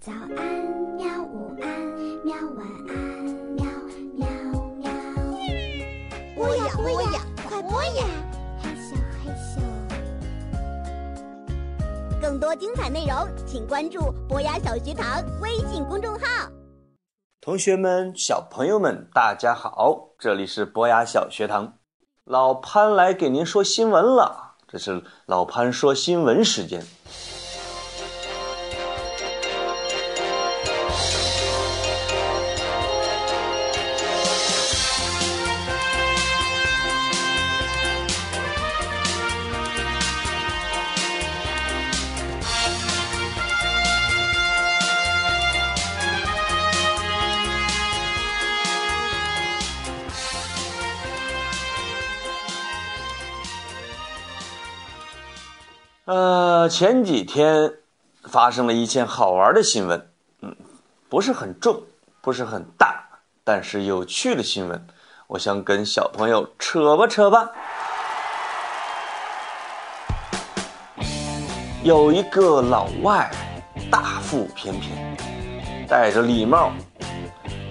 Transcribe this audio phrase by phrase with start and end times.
[0.00, 0.38] 早安
[0.96, 1.68] 喵，午安
[2.24, 2.96] 喵，晚安
[3.52, 3.66] 喵
[4.16, 4.26] 喵
[4.78, 4.90] 喵。
[6.34, 8.06] 播呀播呀，快播呀！
[8.62, 9.60] 嘿咻嘿咻。
[12.18, 16.48] 更多精彩内容，请关注博雅小学堂微信公众号。
[17.42, 21.74] 同学们、小朋友们，大家好，这里是博雅小学堂，
[22.24, 24.54] 老潘来给您说新闻了。
[24.66, 26.82] 这是老潘说新闻时间。
[56.10, 57.72] 呃，前几天
[58.24, 60.08] 发生了一件好玩的新闻，
[60.42, 60.56] 嗯，
[61.08, 61.84] 不是很重，
[62.20, 63.00] 不是很大，
[63.44, 64.84] 但是有趣的新闻，
[65.28, 67.48] 我想跟小朋友扯吧扯吧。
[71.84, 73.30] 有一个老外，
[73.88, 75.16] 大腹便便，
[75.86, 76.72] 戴着礼帽，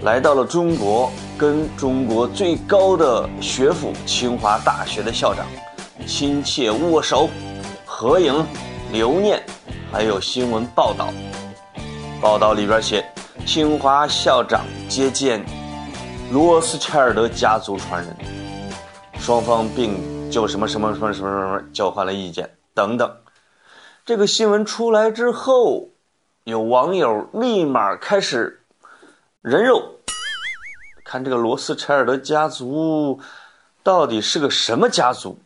[0.03, 5.45] 来到了中国，跟中国最高的学府清华大学的校长
[6.07, 7.29] 亲切握手。
[7.99, 8.33] 合影、
[8.93, 9.45] 留念，
[9.91, 11.11] 还有新闻报道。
[12.21, 13.05] 报道里边写，
[13.45, 15.45] 清华校长接见
[16.31, 18.15] 罗斯柴尔德家族传人，
[19.19, 23.17] 双方并就什么什么什么什么什么交换了意见等等。
[24.05, 25.89] 这个新闻出来之后，
[26.45, 28.61] 有网友立马开始
[29.41, 29.95] 人肉，
[31.03, 33.19] 看这个罗斯柴尔德家族
[33.83, 35.37] 到底是个什么家族，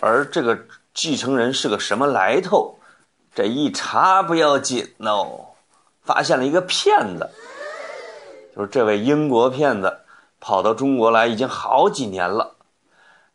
[0.00, 0.56] 而这个。
[0.96, 2.78] 继承人是个什么来头？
[3.34, 5.48] 这一查不要紧哦，
[6.02, 7.30] 发现了一个骗子，
[8.56, 9.98] 就是这位英国骗子
[10.40, 12.54] 跑到中国来已经好几年了，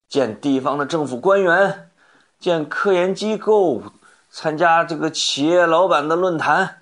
[0.09, 1.91] 见地方的政府官员，
[2.39, 3.83] 见科研机构，
[4.31, 6.81] 参加这个企业老板的论坛，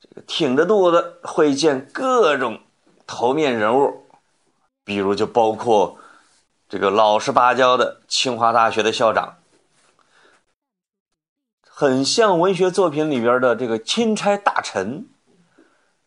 [0.00, 2.58] 这个挺着肚子会见各种
[3.06, 4.06] 头面人物，
[4.82, 5.98] 比如就包括
[6.70, 9.36] 这个老实巴交的清华大学的校长。
[11.80, 15.06] 很像文学作品里边的这个钦差大臣，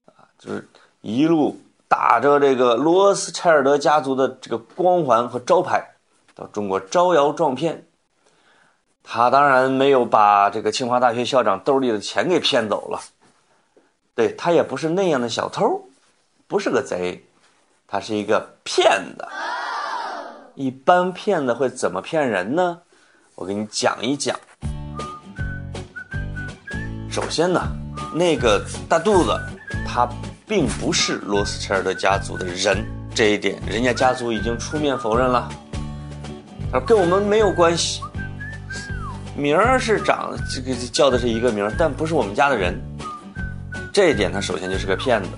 [0.05, 0.69] 啊，就是
[1.01, 5.95] 一路打着这个罗斯柴尔德家族的这个光环和招牌，
[6.35, 7.87] 到中国招摇撞骗。
[9.01, 13.01] 他当然没有把这个清华大学校长兜里的钱给骗走了，
[14.13, 15.87] 对他也不是那样的小偷，
[16.47, 17.25] 不是个贼，
[17.87, 19.27] 他是一个骗子。
[20.53, 22.81] 一般骗子会怎么骗人呢？
[23.33, 24.39] 我给你讲一讲。
[27.13, 27.61] 首先呢，
[28.11, 29.39] 那个大肚子，
[29.87, 30.09] 他
[30.47, 35.47] 并不是罗斯柴尔德家族的人，这一点人家家族已经出面否认了。
[36.71, 38.01] 他说跟我们没有关系，
[39.37, 42.81] 名儿是长这个叫的是一个名儿，但不是我们家的人。
[43.93, 45.29] 这一点他首先就是个骗子。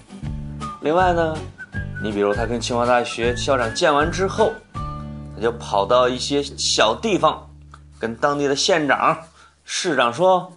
[0.80, 1.36] 另外呢，
[2.02, 4.53] 你比如他跟清华大学校长见完之后，
[5.36, 7.46] 他就跑到一些小地方，
[8.00, 9.18] 跟当地的县长、
[9.66, 10.50] 市长说。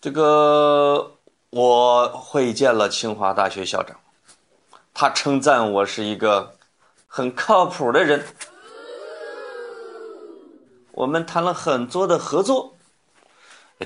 [0.00, 1.16] 这个
[1.50, 3.96] 我会见了清华大学校长，
[4.94, 6.54] 他称赞我是一个
[7.08, 8.24] 很靠谱的人，
[10.92, 12.76] 我们谈了很多的合作。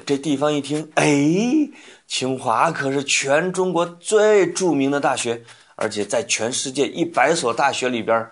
[0.05, 1.71] 这地方一听，哎，
[2.06, 5.43] 清华可是全中国最著名的大学，
[5.77, 8.31] 而且在全世界一百所大学里边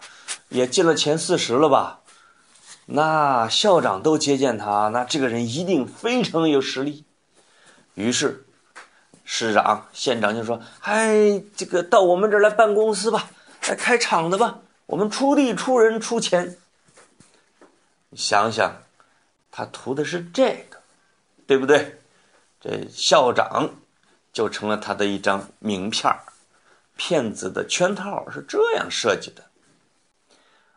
[0.51, 2.01] 也进了前四十了吧？
[2.85, 7.07] 那校长都接见他，那这个人一定非常有实力。
[7.95, 8.45] 于是，
[9.25, 13.31] 市长、县长就说：“哎，这个到我们这儿来办公司吧，
[13.69, 16.57] 来开厂子吧，我们出地、出人、出钱。”
[18.17, 18.83] 想想，
[19.51, 20.79] 他图的是这个，
[21.47, 22.01] 对不对？
[22.61, 23.71] 这校长
[24.33, 26.21] 就成了他的一张名片儿
[26.97, 29.45] 骗子的圈套是这样设计的。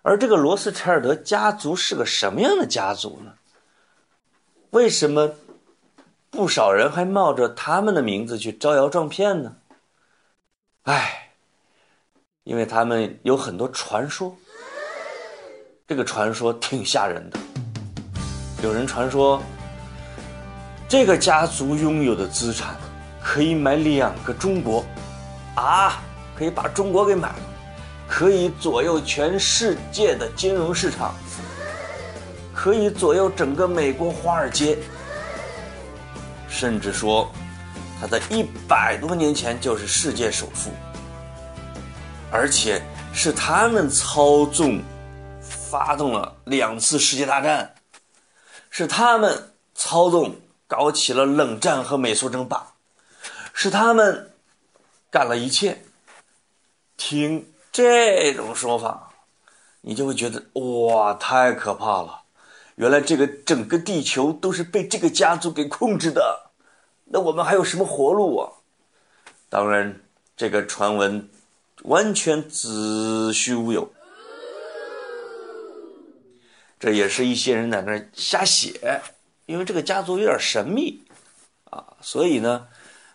[0.02, 3.34] 而这个罗斯柴尔德家族是个什么样的家族呢？
[4.72, 5.36] 为什么？
[6.34, 9.56] 不少人还冒着他们的名字去招摇撞骗呢。
[10.82, 11.30] 唉，
[12.44, 14.36] 因为他们有很多传说，
[15.88, 17.38] 这个传说挺吓人的。
[18.64, 19.40] 有人传说，
[20.90, 22.76] 这个家族拥有的资产
[23.24, 24.84] 可以买两个中国，
[25.54, 26.02] 啊，
[26.36, 27.42] 可以把中国给买了，
[28.08, 31.14] 可以左右全世界的金融市场，
[32.56, 34.80] 可以左右整个美国华尔街。
[36.54, 37.28] 甚至说，
[38.00, 40.70] 他在一百多年前就是世界首富，
[42.32, 42.80] 而且
[43.12, 44.80] 是他们操纵
[45.42, 47.74] 发动了两次世界大战，
[48.70, 50.36] 是他们操纵
[50.68, 52.74] 搞起了冷战和美苏争霸，
[53.52, 54.32] 是他们
[55.10, 55.82] 干了一切。
[56.96, 59.10] 听这种说法，
[59.82, 62.23] 你就会觉得哇，太可怕了！
[62.76, 66.52] 原来这个整个地球都是被这个家族给控制的，
[67.06, 68.52] 那我们还有什么活路啊？
[69.50, 70.02] 当然，
[70.36, 71.30] 这个传闻
[71.84, 73.92] 完全子虚乌有，
[76.80, 79.02] 这也是一些人在那瞎写，
[79.46, 81.04] 因为这个家族有点神秘
[81.70, 82.68] 啊，所以呢，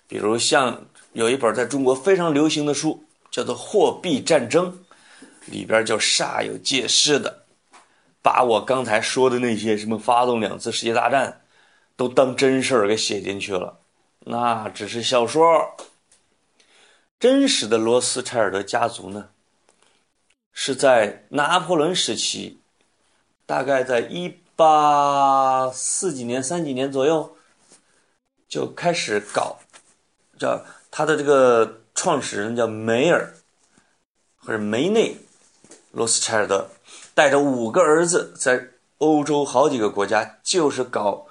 [0.07, 3.05] 比如像有一本在中国非常流行的书。
[3.31, 4.79] 叫做货币战争，
[5.45, 7.45] 里边就煞有介事的，
[8.23, 11.43] 把我刚才说的那些什么发动两次世界大战，
[11.97, 13.81] 都当真事儿给写进去了，
[14.21, 15.77] 那只是小说。
[17.19, 19.31] 真实的罗斯柴尔德家族呢，
[20.53, 22.61] 是在拿破仑时期，
[23.47, 27.37] 大概在一八四几年、三几年左右，
[28.49, 29.59] 就开始搞，
[30.39, 31.81] 叫他的这个。
[32.01, 33.35] 创始人叫梅尔，
[34.37, 35.15] 或者梅内·
[35.91, 36.71] 罗斯柴尔德，
[37.19, 38.69] 带着五个儿子，在
[38.99, 41.27] 欧洲好几个国家，就是搞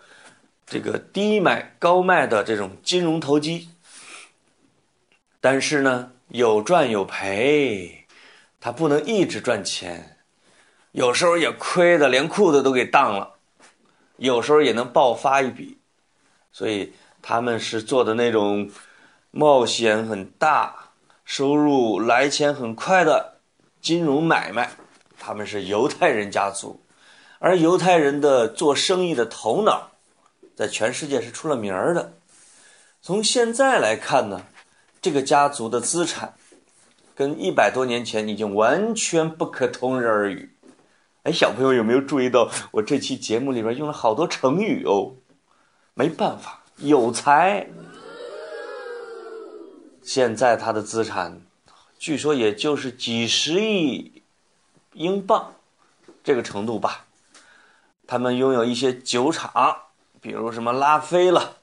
[0.65, 3.69] 这个低买高卖的这种金融投机。
[5.39, 8.05] 但是呢，有赚有赔，
[8.59, 10.17] 他不能一直赚钱，
[10.91, 13.35] 有时候也亏的连裤子都给当了，
[14.17, 15.77] 有时候也能爆发一笔，
[16.51, 16.91] 所以
[17.21, 18.69] 他们是做的那种。
[19.29, 20.91] 冒险很大，
[21.23, 23.37] 收入来钱很快的
[23.79, 24.71] 金融买卖，
[25.27, 26.79] 他们是犹太人家族，
[27.39, 29.91] 而犹太人的做生意的头脑，
[30.55, 32.13] 在全世界是出了名儿的。
[33.01, 34.45] 从现在来看呢，
[35.01, 36.35] 这个家族的资产，
[37.13, 40.55] 跟一百多年前已经完全不可同日而语。
[41.23, 45.11] 哎，小朋友有没有注意到我这期节目里边用了好多成语哦？
[45.93, 47.67] 没办法，有才。
[50.01, 51.41] 现在他的资产，
[51.99, 54.23] 据说也就是几十亿
[54.93, 55.53] 英镑
[56.23, 57.05] 这个程度吧。
[58.05, 59.81] 他们拥有一些酒厂，
[60.21, 61.57] 比如什么拉菲了，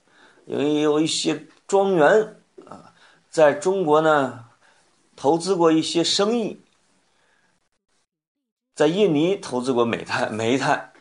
[0.45, 2.93] 有有一些庄园啊。
[3.31, 4.45] 在中国呢，
[5.17, 6.63] 投资过一些生意，
[8.75, 10.93] 在印尼投资过煤炭，煤炭。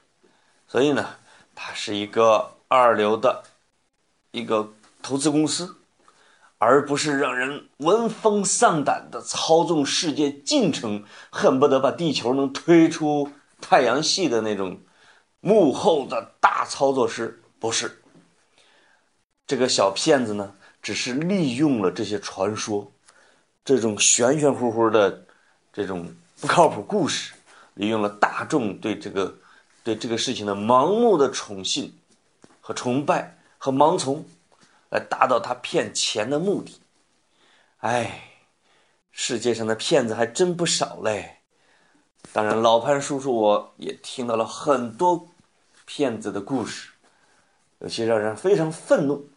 [0.67, 1.17] 所以呢，
[1.53, 3.43] 它是一个二流的
[4.31, 5.82] 一个投资公司。
[6.65, 13.29] 而不是让人闻风丧胆的操纵世界进程，恨不得把地球能推出
[13.59, 14.79] 太阳系的那种
[15.41, 18.01] 幕后的大操作师，不是。
[19.45, 22.91] 这个小骗子呢，只是利用了这些传说，
[23.65, 25.25] 这种玄玄乎乎的
[25.73, 27.33] 这种不靠谱故事，
[27.73, 29.35] 利用了大众对这个
[29.83, 31.93] 对这个事情的盲目的宠信
[32.61, 34.25] 和崇拜和盲从。
[34.93, 36.79] 来达到他骗钱的目的，
[37.77, 38.29] 哎，
[39.09, 41.39] 世界上的骗子还真不少嘞。
[42.31, 45.27] 当然，老潘叔叔我也听到了很多
[45.85, 46.91] 骗子的故事，
[47.79, 49.27] 有些让人非常愤怒。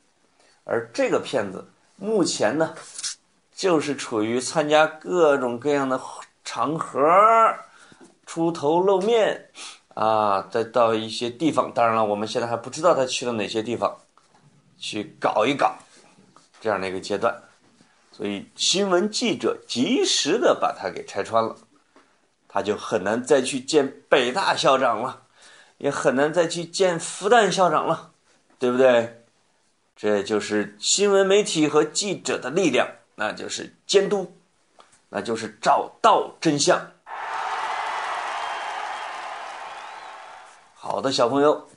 [0.64, 1.66] 而这个骗子
[1.96, 2.74] 目前呢，
[3.54, 5.98] 就是处于参加各种各样的
[6.44, 7.02] 场合
[8.26, 9.48] 出头露面
[9.94, 11.72] 啊，再到一些地方。
[11.72, 13.98] 当然了，我们现在还不知道他去了哪些地方。
[14.78, 15.76] 去搞一搞，
[16.61, 17.42] 这样的一个阶段，
[18.12, 21.56] 所以新闻记者及时的把他给拆穿了，
[22.49, 25.23] 他就很难再去见北大校长了，
[25.78, 28.12] 也很难再去见复旦校长了，
[28.59, 29.25] 对不对？
[29.97, 34.37] 这就是新闻媒体和记者的力量，那就是监督，
[35.09, 36.92] 那就是找到真相。
[40.75, 41.68] 好的，小朋友。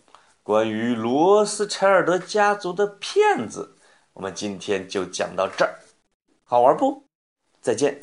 [0.49, 3.75] 关于罗斯柴尔德家族的骗子，
[4.13, 5.77] 我们今天就讲到这儿，
[6.43, 7.03] 好玩不？
[7.61, 7.99] 再见。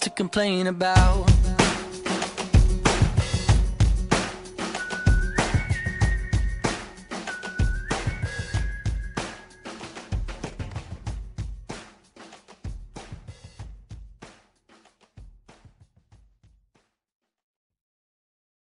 [0.00, 1.30] to complain about.